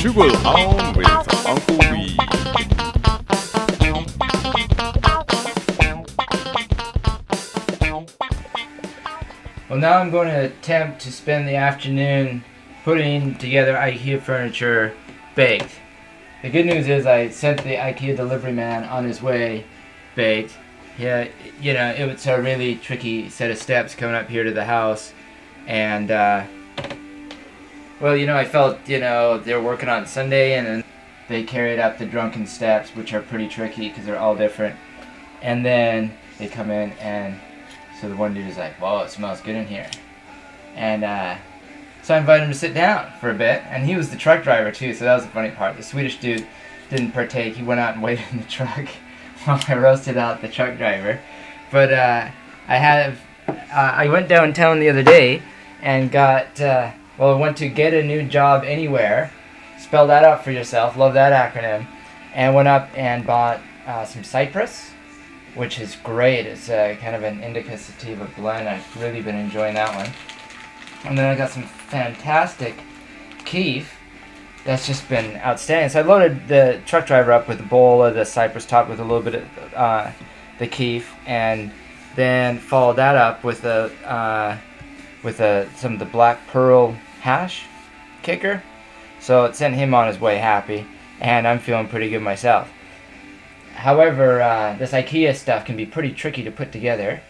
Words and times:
Travel 0.00 0.34
on 0.46 0.96
with 0.96 1.06
Uncle 1.46 1.76
Reed. 1.76 2.16
Well, 9.68 9.78
now 9.78 9.98
I'm 9.98 10.10
going 10.10 10.28
to 10.28 10.46
attempt 10.46 11.02
to 11.02 11.12
spend 11.12 11.46
the 11.46 11.56
afternoon 11.56 12.42
putting 12.82 13.34
together 13.34 13.74
IKEA 13.74 14.22
furniture 14.22 14.94
baked. 15.34 15.72
The 16.40 16.48
good 16.48 16.64
news 16.64 16.88
is 16.88 17.04
I 17.04 17.28
sent 17.28 17.62
the 17.62 17.76
IKEA 17.76 18.16
delivery 18.16 18.52
man 18.52 18.84
on 18.84 19.04
his 19.04 19.20
way 19.20 19.66
baked. 20.14 20.56
Yeah, 20.98 21.28
you 21.60 21.74
know, 21.74 21.90
it 21.90 22.06
was 22.06 22.26
a 22.26 22.40
really 22.40 22.76
tricky 22.76 23.28
set 23.28 23.50
of 23.50 23.58
steps 23.58 23.94
coming 23.94 24.14
up 24.14 24.30
here 24.30 24.44
to 24.44 24.50
the 24.50 24.64
house. 24.64 25.12
And, 25.66 26.10
uh, 26.10 26.46
well, 28.00 28.16
you 28.16 28.26
know, 28.26 28.36
I 28.36 28.44
felt, 28.44 28.88
you 28.88 28.98
know, 28.98 29.38
they 29.38 29.54
were 29.54 29.62
working 29.62 29.88
on 29.88 30.06
Sunday 30.06 30.54
and 30.54 30.66
then 30.66 30.84
they 31.28 31.44
carried 31.44 31.78
out 31.78 31.98
the 31.98 32.06
drunken 32.06 32.46
steps, 32.46 32.90
which 32.96 33.12
are 33.12 33.20
pretty 33.20 33.48
tricky 33.48 33.88
because 33.88 34.04
they're 34.04 34.18
all 34.18 34.34
different. 34.34 34.76
And 35.42 35.64
then 35.64 36.12
they 36.38 36.48
come 36.48 36.70
in 36.70 36.92
and 36.92 37.38
so 38.00 38.08
the 38.08 38.16
one 38.16 38.32
dude 38.32 38.46
is 38.46 38.56
like, 38.56 38.80
"Whoa, 38.80 39.00
it 39.00 39.10
smells 39.10 39.42
good 39.42 39.56
in 39.56 39.66
here," 39.66 39.90
and 40.74 41.04
uh, 41.04 41.36
so 42.02 42.14
I 42.14 42.18
invited 42.18 42.44
him 42.44 42.52
to 42.52 42.58
sit 42.58 42.72
down 42.72 43.12
for 43.20 43.30
a 43.30 43.34
bit, 43.34 43.62
and 43.66 43.84
he 43.84 43.94
was 43.94 44.10
the 44.10 44.16
truck 44.16 44.42
driver 44.42 44.72
too. 44.72 44.94
So 44.94 45.04
that 45.04 45.14
was 45.14 45.24
the 45.24 45.30
funny 45.30 45.50
part. 45.50 45.76
The 45.76 45.82
Swedish 45.82 46.18
dude 46.18 46.46
didn't 46.88 47.12
partake. 47.12 47.56
He 47.56 47.62
went 47.62 47.80
out 47.80 47.94
and 47.94 48.02
waited 48.02 48.24
in 48.32 48.38
the 48.38 48.44
truck 48.44 48.88
while 49.44 49.60
I 49.68 49.74
roasted 49.76 50.16
out 50.16 50.40
the 50.40 50.48
truck 50.48 50.78
driver. 50.78 51.20
But 51.70 51.92
uh, 51.92 52.30
I 52.68 52.76
have, 52.76 53.20
uh, 53.48 53.54
I 53.72 54.08
went 54.08 54.28
downtown 54.28 54.80
the 54.80 54.88
other 54.88 55.02
day 55.02 55.42
and 55.82 56.10
got, 56.10 56.60
uh, 56.60 56.92
well, 57.20 57.36
I 57.36 57.38
went 57.38 57.58
to 57.58 57.68
get 57.68 57.94
a 57.94 58.02
new 58.02 58.22
job 58.22 58.64
anywhere. 58.64 59.30
Spell 59.78 60.08
that 60.08 60.24
out 60.24 60.42
for 60.42 60.50
yourself. 60.50 60.96
Love 60.96 61.14
that 61.14 61.54
acronym. 61.54 61.86
And 62.34 62.54
went 62.54 62.66
up 62.66 62.88
and 62.96 63.24
bought 63.24 63.60
uh, 63.86 64.04
some 64.04 64.24
cypress 64.24 64.90
which 65.54 65.80
is 65.80 65.96
great. 65.96 66.46
It's 66.46 66.68
uh, 66.68 66.96
kind 67.00 67.16
of 67.16 67.22
an 67.22 67.42
indica 67.42 67.76
sativa 67.76 68.28
blend. 68.36 68.68
I've 68.68 69.02
really 69.02 69.20
been 69.22 69.36
enjoying 69.36 69.74
that 69.74 69.94
one. 69.94 70.10
And 71.04 71.16
then 71.16 71.26
I 71.26 71.36
got 71.36 71.50
some 71.50 71.64
fantastic 71.64 72.74
keef. 73.44 73.96
That's 74.64 74.86
just 74.86 75.08
been 75.08 75.36
outstanding. 75.38 75.88
So 75.88 76.00
I 76.00 76.02
loaded 76.02 76.46
the 76.46 76.80
truck 76.86 77.06
driver 77.06 77.32
up 77.32 77.48
with 77.48 77.60
a 77.60 77.64
bowl 77.64 78.04
of 78.04 78.14
the 78.14 78.24
cypress 78.24 78.66
top 78.66 78.88
with 78.88 79.00
a 79.00 79.02
little 79.02 79.22
bit 79.22 79.36
of 79.36 79.74
uh, 79.74 80.10
the 80.58 80.66
keef, 80.66 81.14
and 81.26 81.72
then 82.14 82.58
followed 82.58 82.96
that 82.96 83.16
up 83.16 83.42
with 83.42 83.64
a 83.64 83.90
uh, 84.06 84.58
with 85.22 85.40
a 85.40 85.66
some 85.76 85.94
of 85.94 85.98
the 85.98 86.04
black 86.04 86.46
pearl 86.48 86.94
hash 87.20 87.64
kicker. 88.22 88.62
So 89.20 89.44
it 89.44 89.54
sent 89.54 89.74
him 89.74 89.94
on 89.94 90.08
his 90.08 90.18
way 90.18 90.38
happy, 90.38 90.86
and 91.20 91.46
I'm 91.46 91.58
feeling 91.58 91.88
pretty 91.88 92.08
good 92.08 92.22
myself. 92.22 92.70
However, 93.74 94.42
uh, 94.42 94.76
this 94.78 94.92
IKEA 94.92 95.34
stuff 95.34 95.64
can 95.64 95.76
be 95.76 95.86
pretty 95.86 96.12
tricky 96.12 96.42
to 96.42 96.50
put 96.50 96.72
together. 96.72 97.22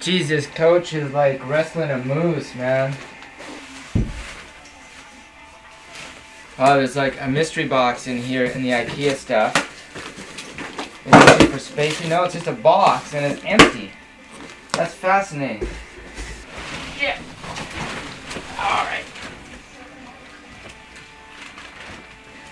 Jesus, 0.00 0.46
coach 0.46 0.94
is 0.94 1.12
like 1.12 1.46
wrestling 1.48 1.90
a 1.90 1.98
moose, 1.98 2.54
man. 2.54 2.94
Oh, 6.58 6.76
there's 6.76 6.96
like 6.96 7.20
a 7.20 7.28
mystery 7.28 7.66
box 7.66 8.06
in 8.06 8.18
here 8.18 8.44
in 8.44 8.62
the 8.62 8.70
IKEA 8.70 9.14
stuff. 9.14 9.71
Is 11.62 11.68
it 11.68 11.74
for 11.74 11.74
space? 11.74 12.02
You 12.02 12.10
know, 12.10 12.24
it's 12.24 12.34
just 12.34 12.46
a 12.46 12.52
box 12.52 13.14
and 13.14 13.24
it's 13.24 13.44
empty. 13.44 13.92
That's 14.72 14.94
fascinating. 14.94 15.68
Yeah. 17.00 17.20
Alright. 18.58 19.04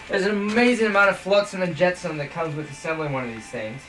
There's 0.08 0.26
an 0.26 0.30
amazing 0.30 0.86
amount 0.86 1.10
of 1.10 1.18
flux 1.18 1.54
and 1.54 1.74
jetsam 1.74 2.18
that 2.18 2.30
comes 2.30 2.54
with 2.54 2.70
assembling 2.70 3.12
one 3.12 3.28
of 3.28 3.34
these 3.34 3.46
things. 3.48 3.80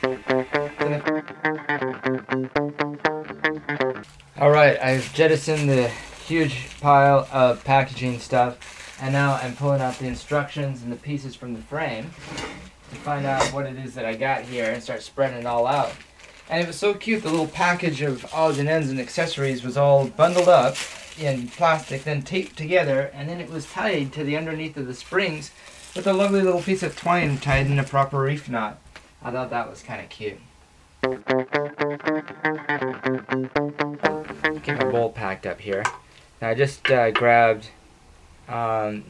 Alright, 4.38 4.80
I've 4.80 5.12
jettisoned 5.14 5.68
the 5.68 5.88
huge 6.26 6.80
pile 6.80 7.28
of 7.32 7.62
packaging 7.64 8.18
stuff, 8.18 8.98
and 9.00 9.12
now 9.12 9.34
I'm 9.34 9.54
pulling 9.54 9.80
out 9.80 9.98
the 9.98 10.06
instructions 10.06 10.82
and 10.82 10.90
the 10.90 10.96
pieces 10.96 11.36
from 11.36 11.54
the 11.54 11.60
frame 11.60 12.10
find 12.96 13.26
out 13.26 13.42
what 13.52 13.66
it 13.66 13.76
is 13.76 13.94
that 13.94 14.04
I 14.04 14.14
got 14.14 14.42
here 14.42 14.72
and 14.72 14.82
start 14.82 15.02
spreading 15.02 15.38
it 15.38 15.46
all 15.46 15.66
out. 15.66 15.92
And 16.48 16.62
it 16.62 16.66
was 16.66 16.76
so 16.76 16.94
cute, 16.94 17.22
the 17.22 17.30
little 17.30 17.46
package 17.46 18.02
of 18.02 18.26
odds 18.34 18.58
and 18.58 18.68
ends 18.68 18.90
and 18.90 19.00
accessories 19.00 19.64
was 19.64 19.76
all 19.76 20.08
bundled 20.08 20.48
up 20.48 20.76
in 21.18 21.48
plastic, 21.48 22.04
then 22.04 22.22
taped 22.22 22.56
together, 22.56 23.10
and 23.14 23.28
then 23.28 23.40
it 23.40 23.50
was 23.50 23.70
tied 23.70 24.12
to 24.12 24.24
the 24.24 24.36
underneath 24.36 24.76
of 24.76 24.86
the 24.86 24.94
springs 24.94 25.50
with 25.94 26.06
a 26.06 26.12
lovely 26.12 26.40
little 26.40 26.62
piece 26.62 26.82
of 26.82 26.96
twine 26.96 27.38
tied 27.38 27.66
in 27.66 27.78
a 27.78 27.84
proper 27.84 28.20
reef 28.20 28.48
knot. 28.48 28.78
I 29.22 29.30
thought 29.30 29.50
that 29.50 29.70
was 29.70 29.82
kind 29.82 30.00
of 30.00 30.08
cute. 30.08 30.38
Get 34.62 34.78
my 34.78 34.90
bowl 34.90 35.10
packed 35.10 35.46
up 35.46 35.60
here. 35.60 35.82
Now 36.40 36.50
I 36.50 36.54
just 36.54 36.90
uh, 36.90 37.10
grabbed. 37.10 37.68
Um, 38.48 39.04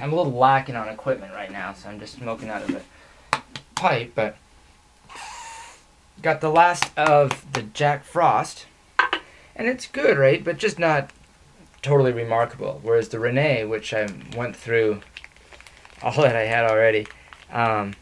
I'm 0.00 0.12
a 0.12 0.16
little 0.16 0.32
lacking 0.32 0.76
on 0.76 0.88
equipment 0.88 1.32
right 1.32 1.50
now, 1.50 1.72
so 1.72 1.88
I'm 1.88 1.98
just 1.98 2.14
smoking 2.14 2.48
out 2.48 2.62
of 2.62 2.82
a 3.32 3.42
pipe, 3.74 4.12
but 4.14 4.36
got 6.22 6.40
the 6.40 6.50
last 6.50 6.96
of 6.96 7.52
the 7.52 7.62
Jack 7.62 8.04
Frost 8.04 8.66
and 9.56 9.66
it's 9.66 9.86
good, 9.86 10.18
right? 10.18 10.44
But 10.44 10.58
just 10.58 10.78
not 10.78 11.10
totally 11.82 12.12
remarkable. 12.12 12.80
Whereas 12.82 13.08
the 13.08 13.18
Rene, 13.18 13.64
which 13.64 13.92
I 13.92 14.06
went 14.36 14.54
through 14.54 15.00
all 16.02 16.12
that 16.22 16.36
I 16.36 16.44
had 16.44 16.70
already, 16.70 17.06
um, 17.50 17.94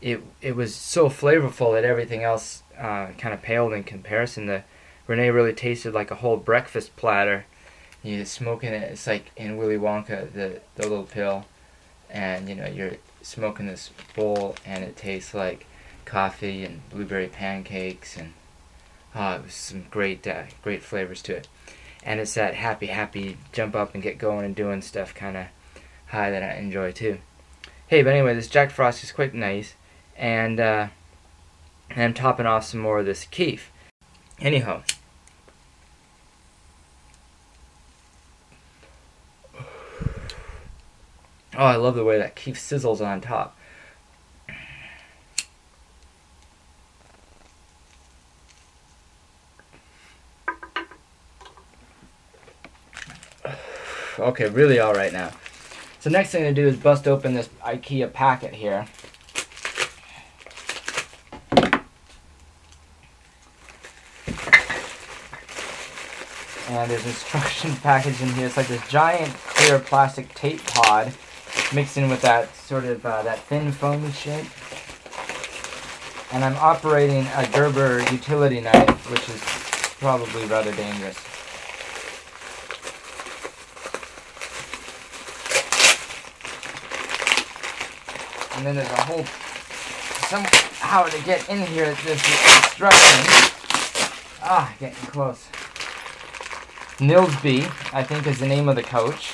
it 0.00 0.22
it 0.40 0.56
was 0.56 0.74
so 0.74 1.08
flavorful 1.08 1.74
that 1.74 1.84
everything 1.84 2.22
else 2.22 2.62
uh, 2.78 3.08
kind 3.18 3.34
of 3.34 3.42
paled 3.42 3.72
in 3.72 3.82
comparison. 3.82 4.46
The 4.46 4.62
Rene 5.06 5.30
really 5.30 5.52
tasted 5.52 5.92
like 5.94 6.10
a 6.10 6.16
whole 6.16 6.36
breakfast 6.36 6.96
platter. 6.96 7.46
You're 8.02 8.24
smoking 8.24 8.72
it. 8.72 8.92
It's 8.92 9.06
like 9.06 9.30
in 9.36 9.56
Willy 9.56 9.76
Wonka, 9.76 10.32
the 10.32 10.60
the 10.76 10.82
little 10.82 11.04
pill, 11.04 11.46
and 12.08 12.48
you 12.48 12.54
know 12.54 12.66
you're 12.66 12.96
smoking 13.22 13.66
this 13.66 13.90
bowl, 14.16 14.56
and 14.64 14.84
it 14.84 14.96
tastes 14.96 15.34
like 15.34 15.66
coffee 16.04 16.64
and 16.64 16.88
blueberry 16.90 17.28
pancakes 17.28 18.16
and 18.16 18.32
uh, 19.14 19.38
it 19.40 19.44
was 19.44 19.54
some 19.54 19.86
great, 19.90 20.26
uh, 20.26 20.44
great 20.62 20.82
flavors 20.82 21.22
to 21.22 21.36
it. 21.36 21.48
And 22.02 22.20
it's 22.20 22.34
that 22.34 22.54
happy, 22.54 22.86
happy 22.86 23.36
jump 23.52 23.74
up 23.74 23.94
and 23.94 24.02
get 24.02 24.18
going 24.18 24.44
and 24.44 24.54
doing 24.54 24.82
stuff 24.82 25.14
kind 25.14 25.36
of 25.36 25.46
high 26.06 26.30
that 26.30 26.42
I 26.42 26.54
enjoy 26.54 26.92
too. 26.92 27.18
Hey, 27.86 28.02
but 28.02 28.12
anyway, 28.12 28.34
this 28.34 28.48
Jack 28.48 28.70
Frost 28.70 29.02
is 29.02 29.12
quite 29.12 29.34
nice, 29.34 29.74
and, 30.16 30.60
uh, 30.60 30.88
and 31.90 32.02
I'm 32.02 32.14
topping 32.14 32.46
off 32.46 32.64
some 32.64 32.80
more 32.80 33.00
of 33.00 33.06
this 33.06 33.24
keef. 33.24 33.70
Anyhow. 34.40 34.82
Oh, 41.60 41.66
I 41.66 41.76
love 41.76 41.94
the 41.94 42.04
way 42.04 42.16
that 42.16 42.36
keef 42.36 42.56
sizzles 42.56 43.06
on 43.06 43.20
top. 43.20 43.54
okay, 54.18 54.48
really 54.48 54.78
all 54.78 54.94
right 54.94 55.12
now. 55.12 55.32
So 55.98 56.08
next 56.08 56.30
thing 56.30 56.44
to 56.44 56.54
do 56.54 56.66
is 56.66 56.78
bust 56.78 57.06
open 57.06 57.34
this 57.34 57.50
IKEA 57.62 58.10
packet 58.10 58.54
here. 58.54 58.86
And 66.70 66.90
there's 66.90 67.04
instruction 67.04 67.76
package 67.82 68.22
in 68.22 68.28
here. 68.30 68.46
It's 68.46 68.56
like 68.56 68.68
this 68.68 68.88
giant 68.88 69.34
clear 69.34 69.78
plastic 69.78 70.34
tape 70.34 70.64
pod 70.64 71.12
mixed 71.74 71.96
in 71.96 72.08
with 72.08 72.22
that 72.22 72.54
sort 72.56 72.84
of 72.84 73.04
uh, 73.04 73.22
that 73.22 73.40
thin 73.44 73.72
foamy 73.72 74.10
shape. 74.12 74.46
And 76.32 76.44
I'm 76.44 76.56
operating 76.56 77.26
a 77.36 77.48
Gerber 77.52 78.00
utility 78.12 78.60
knife, 78.60 79.10
which 79.10 79.28
is 79.28 79.40
probably 79.98 80.46
rather 80.46 80.72
dangerous. 80.74 81.18
and 88.60 88.66
then 88.66 88.76
there's 88.76 88.90
a 88.90 89.02
whole 89.04 89.24
somehow 90.28 91.04
to 91.04 91.24
get 91.24 91.48
in 91.48 91.66
here 91.68 91.94
this 92.04 92.22
instruction. 92.66 93.20
Ah, 94.42 94.70
getting 94.78 94.96
close. 95.06 95.48
Nilsby, 97.00 97.64
I 97.94 98.02
think, 98.02 98.26
is 98.26 98.38
the 98.38 98.46
name 98.46 98.68
of 98.68 98.76
the 98.76 98.82
coach. 98.82 99.32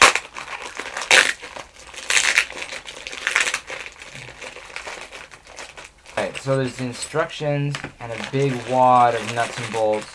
So 6.46 6.56
there's 6.56 6.76
the 6.76 6.84
instructions 6.84 7.75
and 7.98 8.12
a 8.12 8.31
big 8.31 8.54
wad 8.70 9.16
of 9.16 9.34
nuts 9.34 9.58
and 9.58 9.72
bolts. 9.72 10.06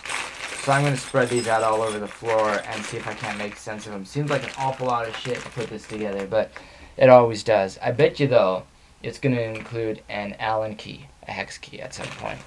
So 0.64 0.72
I'm 0.72 0.82
going 0.82 0.94
to 0.94 1.00
spread 1.00 1.28
these 1.28 1.50
out 1.50 1.62
all 1.62 1.82
over 1.82 2.00
the 2.00 2.08
floor 2.08 2.62
and 2.68 2.86
see 2.86 2.96
if 2.96 3.06
I 3.06 3.14
can't 3.14 3.38
make 3.38 3.58
sense 3.58 3.86
of 3.86 3.92
them. 3.92 4.06
Seems 4.06 4.30
like 4.30 4.46
an 4.46 4.52
awful 4.58 4.88
lot 4.88 5.06
of 5.06 5.18
shit 5.18 5.42
to 5.42 5.50
put 5.50 5.68
this 5.68 5.86
together, 5.86 6.26
but 6.26 6.50
it 6.96 7.10
always 7.10 7.44
does. 7.44 7.78
I 7.80 7.92
bet 7.92 8.18
you 8.18 8.28
though, 8.28 8.64
it's 9.04 9.20
going 9.20 9.36
to 9.36 9.44
include 9.44 10.04
an 10.08 10.38
Allen 10.40 10.76
key, 10.76 11.08
a 11.28 11.32
hex 11.32 11.58
key 11.58 11.82
at 11.82 11.94
some 11.94 12.08
point. 12.08 12.40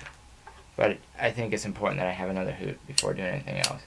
But 0.77 0.97
I 1.21 1.31
think 1.31 1.53
it's 1.53 1.67
important 1.67 2.01
that 2.01 2.07
I 2.07 2.13
have 2.13 2.31
another 2.31 2.53
hoot 2.53 2.79
before 2.87 3.13
doing 3.13 3.29
anything 3.29 3.59
else. 3.59 3.83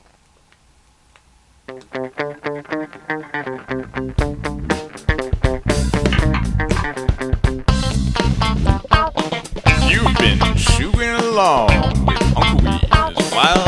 along. 11.38 11.70
Uncle 12.36 12.80
Wiz, 13.16 13.32
wild 13.32 13.67